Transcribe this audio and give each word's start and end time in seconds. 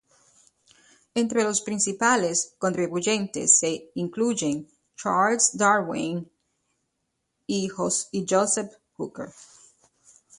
Entre 1.13 1.43
los 1.43 1.61
principales 1.61 2.55
contribuyentes 2.57 3.59
se 3.59 3.91
incluyen 3.93 4.67
Charles 4.95 5.55
Darwin 5.55 6.27
y 7.45 7.69
Joseph 7.69 8.79
Hooker. 8.97 9.29